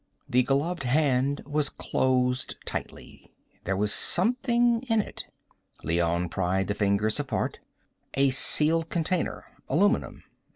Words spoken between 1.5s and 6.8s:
closed tightly. There was something in it. Leone pried the